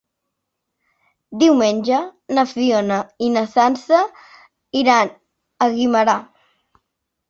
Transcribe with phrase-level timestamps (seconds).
[1.43, 1.99] Diumenge
[2.39, 4.03] na Fiona i na Sança
[4.85, 5.17] iran
[5.65, 6.23] a Guimerà.